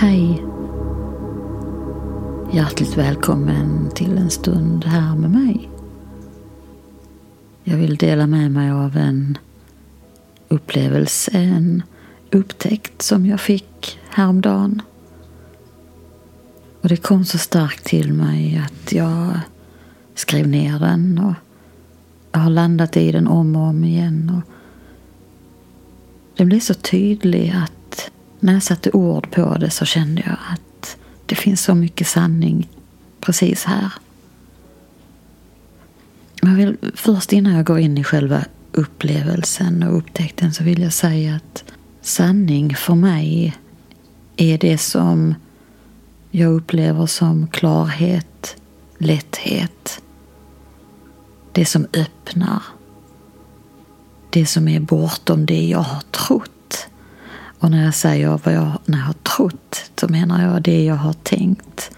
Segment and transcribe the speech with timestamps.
[0.00, 0.44] Hej!
[2.52, 5.70] Hjärtligt välkommen till en stund här med mig.
[7.64, 9.38] Jag vill dela med mig av en
[10.48, 11.82] upplevelse, en
[12.30, 14.82] upptäckt som jag fick häromdagen.
[16.80, 19.40] Och det kom så starkt till mig att jag
[20.14, 21.34] skrev ner den och
[22.32, 24.32] jag har landat i den om och om igen.
[24.36, 24.52] Och
[26.36, 27.79] den blev så tydlig att
[28.40, 30.96] när jag satte ord på det så kände jag att
[31.26, 32.68] det finns så mycket sanning
[33.20, 33.92] precis här.
[36.42, 40.92] Jag vill först innan jag går in i själva upplevelsen och upptäckten så vill jag
[40.92, 41.64] säga att
[42.02, 43.56] sanning för mig
[44.36, 45.34] är det som
[46.30, 48.56] jag upplever som klarhet,
[48.98, 50.02] lätthet.
[51.52, 52.62] Det som öppnar.
[54.30, 56.50] Det som är bortom det jag har trott.
[57.60, 60.94] Och när jag säger vad jag, när jag har trott, så menar jag det jag
[60.94, 61.90] har tänkt.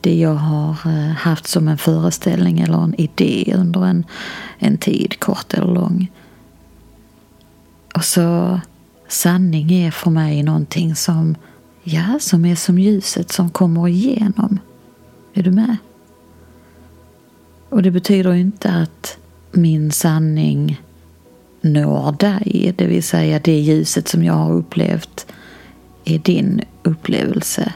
[0.00, 4.04] Det jag har eh, haft som en föreställning eller en idé under en,
[4.58, 6.10] en tid, kort eller lång.
[7.94, 8.60] Och så
[9.08, 11.34] sanning är för mig någonting som,
[11.82, 14.58] ja, som är som ljuset som kommer igenom.
[15.34, 15.76] Är du med?
[17.68, 19.18] Och det betyder inte att
[19.52, 20.80] min sanning
[21.60, 25.26] når dig, det vill säga det ljuset som jag har upplevt
[26.04, 27.72] är din upplevelse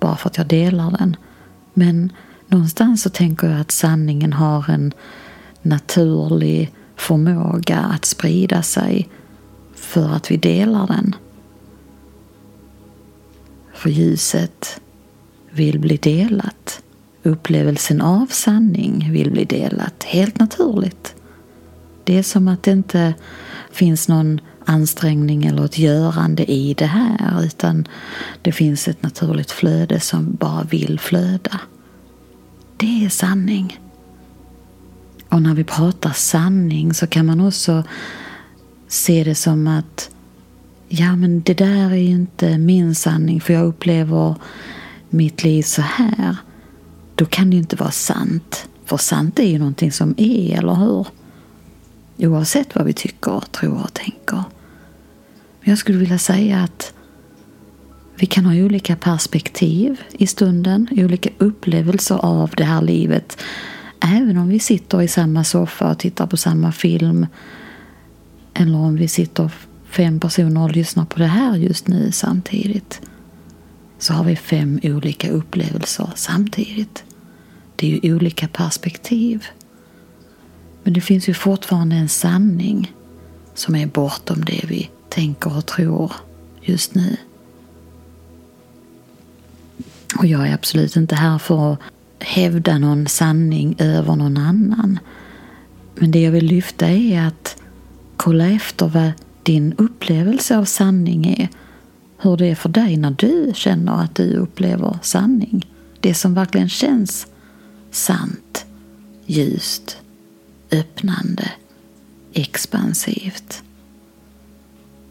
[0.00, 1.16] bara för att jag delar den.
[1.74, 2.12] Men
[2.46, 4.92] någonstans så tänker jag att sanningen har en
[5.62, 9.08] naturlig förmåga att sprida sig
[9.74, 11.14] för att vi delar den.
[13.74, 14.80] För ljuset
[15.50, 16.82] vill bli delat.
[17.22, 21.14] Upplevelsen av sanning vill bli delat helt naturligt.
[22.04, 23.14] Det är som att det inte
[23.70, 27.88] finns någon ansträngning eller ett görande i det här utan
[28.42, 31.60] det finns ett naturligt flöde som bara vill flöda.
[32.76, 33.80] Det är sanning.
[35.28, 37.84] Och när vi pratar sanning så kan man också
[38.88, 40.10] se det som att
[40.88, 44.34] ja men det där är ju inte min sanning för jag upplever
[45.10, 46.36] mitt liv så här.
[47.14, 48.68] Då kan det ju inte vara sant.
[48.84, 51.06] För sant är ju någonting som är, eller hur?
[52.18, 54.44] Oavsett vad vi tycker, tror och tänker.
[55.60, 56.94] Men jag skulle vilja säga att
[58.16, 63.38] vi kan ha olika perspektiv i stunden, olika upplevelser av det här livet.
[64.00, 67.26] Även om vi sitter i samma soffa och tittar på samma film.
[68.54, 69.50] Eller om vi sitter
[69.84, 73.00] fem personer och lyssnar på det här just nu samtidigt.
[73.98, 77.04] Så har vi fem olika upplevelser samtidigt.
[77.76, 79.46] Det är ju olika perspektiv.
[80.84, 82.92] Men det finns ju fortfarande en sanning
[83.54, 86.12] som är bortom det vi tänker och tror
[86.62, 87.16] just nu.
[90.18, 91.78] Och jag är absolut inte här för att
[92.18, 94.98] hävda någon sanning över någon annan.
[95.94, 97.56] Men det jag vill lyfta är att
[98.16, 99.12] kolla efter vad
[99.42, 101.48] din upplevelse av sanning är.
[102.18, 105.66] Hur det är för dig när du känner att du upplever sanning.
[106.00, 107.26] Det som verkligen känns
[107.90, 108.66] sant,
[109.26, 109.98] ljust,
[110.74, 111.50] öppnande,
[112.32, 113.62] expansivt,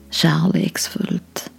[0.09, 1.51] kärleksfullt.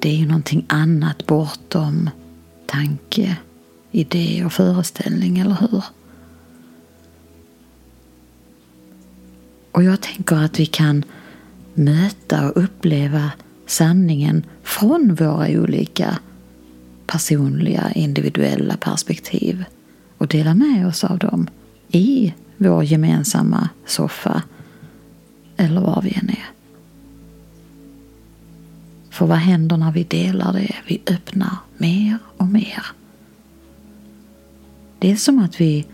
[0.00, 2.10] Det är ju någonting annat bortom
[2.66, 3.36] tanke,
[3.90, 5.84] idé och föreställning, eller hur?
[9.72, 11.04] Och jag tänker att vi kan
[11.74, 13.30] möta och uppleva
[13.66, 16.18] sanningen från våra olika
[17.06, 19.64] personliga, individuella perspektiv
[20.18, 21.48] och dela med oss av dem
[21.88, 24.42] i vår gemensamma soffa
[25.56, 26.46] eller var vi än är.
[29.10, 30.74] För vad händer när vi delar det?
[30.86, 32.86] Vi öppnar mer och mer.
[34.98, 35.86] Det är som att vi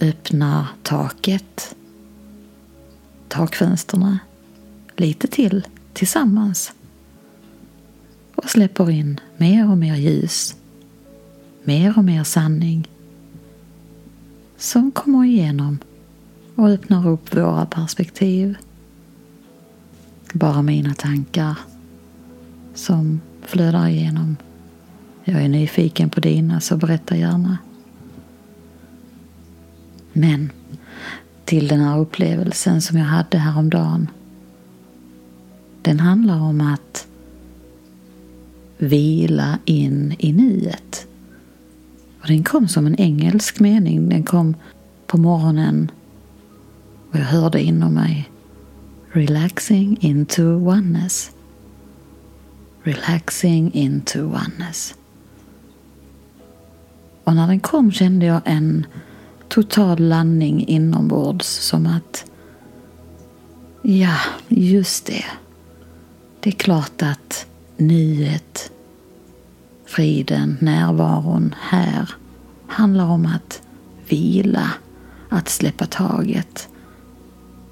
[0.00, 1.76] öppnar taket,
[3.28, 4.18] takfönsterna,
[4.96, 6.72] lite till tillsammans
[8.34, 10.56] och släpper in mer och mer ljus,
[11.64, 12.88] mer och mer sanning
[14.56, 15.78] som kommer igenom
[16.54, 18.56] och öppnar upp våra perspektiv.
[20.32, 21.58] Bara mina tankar
[22.74, 24.36] som flödar igenom.
[25.24, 27.58] Jag är nyfiken på dina, så berätta gärna.
[30.12, 30.50] Men
[31.44, 34.10] till den här upplevelsen som jag hade häromdagen.
[35.82, 37.06] Den handlar om att
[38.78, 41.07] vila in i nuet.
[42.20, 44.08] Och den kom som en engelsk mening.
[44.08, 44.56] Den kom
[45.06, 45.90] på morgonen
[47.10, 48.30] och jag hörde inom mig.
[49.12, 51.30] Relaxing into oneness.
[52.82, 54.94] Relaxing into oneness.
[57.24, 58.86] Och när den kom kände jag en
[59.48, 62.24] total landning inombords som att
[63.82, 64.16] ja,
[64.48, 65.24] just det.
[66.40, 68.70] Det är klart att nuet,
[69.88, 72.10] friden, närvaron här
[72.66, 73.62] handlar om att
[74.08, 74.70] vila,
[75.28, 76.68] att släppa taget.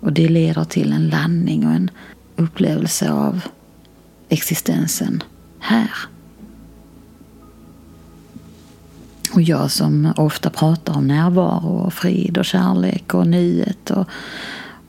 [0.00, 1.90] Och det leder till en landning och en
[2.36, 3.40] upplevelse av
[4.28, 5.22] existensen
[5.58, 5.90] här.
[9.32, 14.08] Och jag som ofta pratar om närvaro och frid och kärlek och nuet och,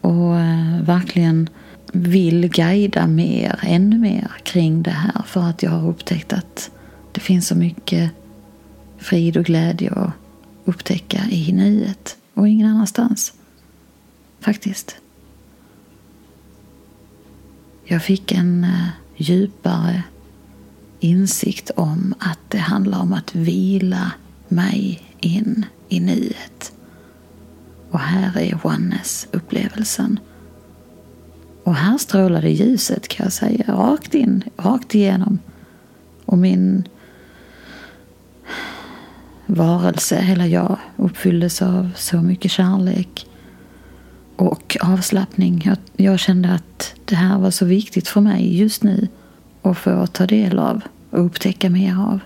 [0.02, 1.50] och eh, verkligen
[1.94, 6.72] vill guida mer, ännu mer kring det här för att jag har upptäckt att
[7.18, 8.12] det finns så mycket
[8.98, 10.12] frid och glädje att
[10.66, 13.34] upptäcka i nuet och ingen annanstans.
[14.40, 14.96] Faktiskt.
[17.84, 20.04] Jag fick en eh, djupare
[21.00, 24.12] insikt om att det handlar om att vila
[24.48, 26.74] mig in i nuet.
[27.92, 30.20] Och här är oneness-upplevelsen.
[31.64, 35.40] Och här strålade ljuset kan jag säga, rakt in, rakt igenom.
[36.26, 36.84] Och min
[39.48, 43.26] varelse, hela jag, uppfylldes av så mycket kärlek
[44.36, 45.62] och avslappning.
[45.66, 49.08] Jag, jag, kände att det här var så viktigt för mig just nu
[49.62, 52.20] att få ta del av och upptäcka mer av.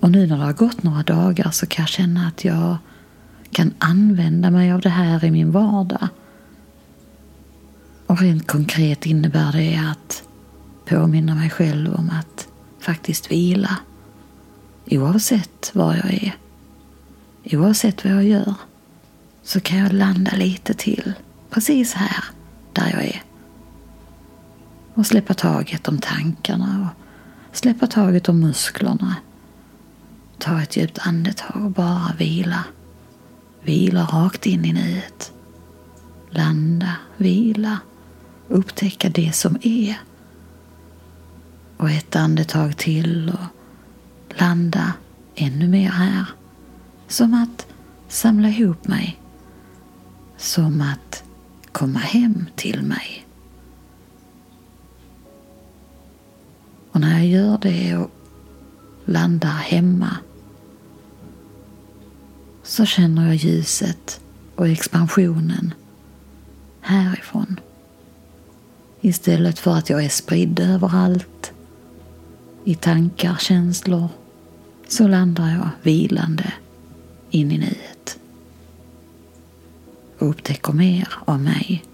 [0.00, 2.76] Och nu när det har gått några dagar så kan jag känna att jag
[3.50, 6.08] kan använda mig av det här i min vardag.
[8.06, 10.22] Och rent konkret innebär det att
[10.88, 12.48] påminna mig själv om att
[12.80, 13.78] faktiskt vila.
[14.86, 16.36] Oavsett var jag är.
[17.44, 18.54] Oavsett vad jag gör.
[19.42, 21.12] Så kan jag landa lite till.
[21.50, 22.24] Precis här,
[22.72, 23.22] där jag är.
[24.94, 26.88] Och släppa taget om tankarna
[27.50, 29.16] och släppa taget om musklerna
[30.42, 32.64] Ta ett djupt andetag och bara vila.
[33.62, 35.32] Vila rakt in i nuet.
[36.30, 37.78] Landa, vila,
[38.48, 40.00] upptäcka det som är.
[41.76, 43.61] Och ett andetag till och
[44.40, 44.92] landa
[45.34, 46.24] ännu mer här.
[47.08, 47.66] Som att
[48.08, 49.20] samla ihop mig.
[50.36, 51.24] Som att
[51.72, 53.26] komma hem till mig.
[56.90, 58.10] Och när jag gör det och
[59.04, 60.16] landar hemma
[62.62, 64.20] så känner jag ljuset
[64.54, 65.74] och expansionen
[66.80, 67.60] härifrån.
[69.00, 71.52] Istället för att jag är spridd överallt
[72.64, 74.08] i tankar, känslor,
[74.92, 76.52] så landar jag vilande
[77.30, 78.18] in i nuet
[80.18, 81.84] och upptäcker mer av mig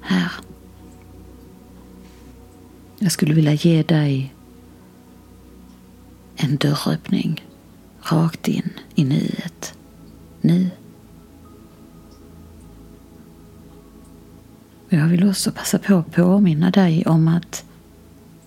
[0.00, 0.32] här.
[2.98, 4.34] Jag skulle vilja ge dig
[6.36, 7.44] en dörröppning
[8.00, 9.74] rakt in i nuet.
[10.40, 10.70] Nu.
[14.88, 17.64] Jag vill också passa på att påminna dig om att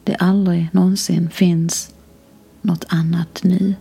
[0.10, 1.94] det aldrig någonsin finns
[2.62, 3.76] något annat nu.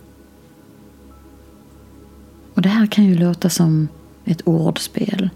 [2.54, 3.88] Och det här kan ju låta som
[4.24, 5.30] ett ordspel.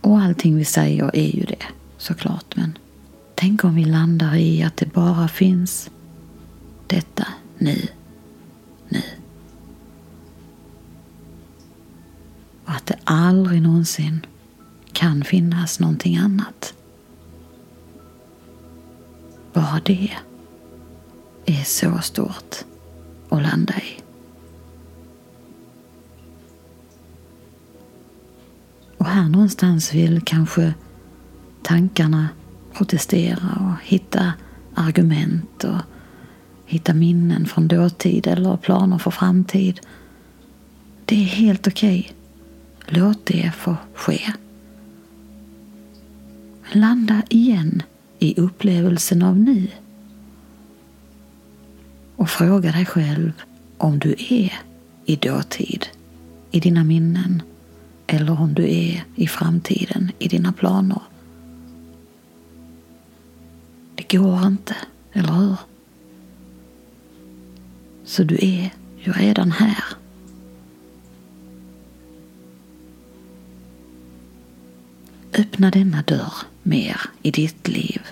[0.00, 1.66] Och allting vi säger är ju det,
[1.98, 2.56] såklart.
[2.56, 2.78] Men
[3.34, 5.90] tänk om vi landar i att det bara finns
[6.86, 7.26] detta
[7.58, 7.88] nu
[8.88, 9.02] nu.
[12.64, 14.26] Och att det aldrig någonsin
[14.92, 16.74] kan finnas någonting annat.
[19.56, 20.10] Bara det
[21.46, 22.54] är så stort
[23.28, 24.02] att landa i.
[28.98, 30.74] Och här någonstans vill kanske
[31.62, 32.28] tankarna
[32.72, 34.32] protestera och hitta
[34.74, 35.80] argument och
[36.66, 39.80] hitta minnen från dåtid eller planer för framtid.
[41.04, 42.12] Det är helt okej.
[42.80, 43.00] Okay.
[43.00, 44.32] Låt det få ske.
[46.72, 47.82] Landa igen
[48.26, 49.68] i upplevelsen av nu.
[52.16, 53.32] Och fråga dig själv
[53.78, 54.52] om du är
[55.04, 55.86] i dåtid,
[56.50, 57.42] i dina minnen
[58.06, 61.00] eller om du är i framtiden, i dina planer.
[63.94, 64.76] Det går inte,
[65.12, 65.56] eller hur?
[68.04, 69.84] Så du är ju redan här.
[75.38, 78.02] Öppna denna dörr mer i ditt liv.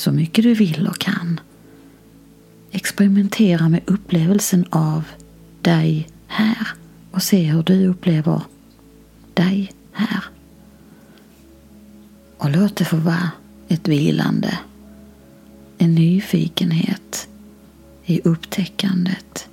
[0.00, 1.40] Så mycket du vill och kan.
[2.70, 5.04] Experimentera med upplevelsen av
[5.62, 6.68] dig här
[7.10, 8.42] och se hur du upplever
[9.34, 10.24] dig här.
[12.38, 13.30] Och låt det få vara
[13.68, 14.58] ett vilande,
[15.78, 17.28] en nyfikenhet
[18.04, 19.48] i upptäckandet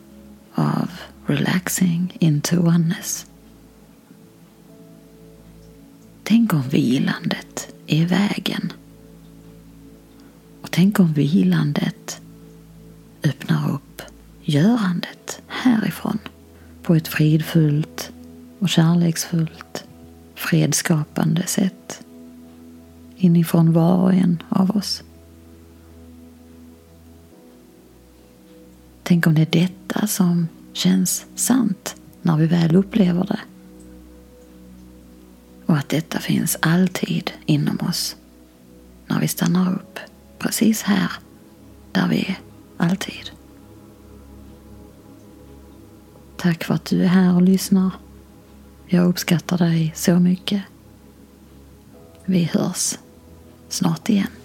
[0.54, 0.92] av
[1.26, 3.26] relaxing into oneness.
[6.24, 8.74] Tänk om vilandet är vägen.
[10.78, 12.22] Tänk om vilandet
[13.24, 14.02] öppnar upp
[14.42, 16.20] görandet härifrån
[16.84, 18.12] på ett fridfullt
[18.60, 19.84] och kärleksfullt
[20.36, 22.06] fredskapande sätt
[23.16, 25.04] inifrån var och en av oss.
[29.04, 33.40] Tänk om det är detta som känns sant när vi väl upplever det.
[35.66, 38.16] Och att detta finns alltid inom oss
[39.08, 40.00] när vi stannar upp
[40.40, 41.12] precis här
[41.92, 42.40] där vi är,
[42.78, 43.32] alltid.
[46.38, 47.92] Tack för att du är här och lyssnar.
[48.86, 50.64] Jag uppskattar dig så mycket.
[52.26, 52.98] Vi hörs
[53.70, 54.37] snart igen.